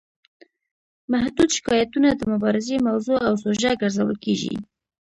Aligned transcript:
محدود 1.13 1.49
شکایتونه 1.57 2.09
د 2.15 2.21
مبارزې 2.31 2.75
موضوع 2.87 3.17
او 3.27 3.33
سوژه 3.43 3.71
ګرځول 3.81 4.15
کیږي. 4.25 4.55